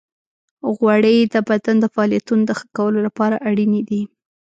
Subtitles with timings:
[0.75, 4.01] غوړې د بدن د فعالیتونو د ښه کولو لپاره اړینې دي.